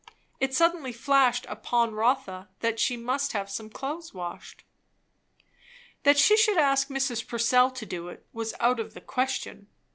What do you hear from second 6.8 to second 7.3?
Mrs.